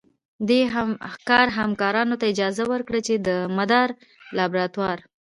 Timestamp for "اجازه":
2.33-2.63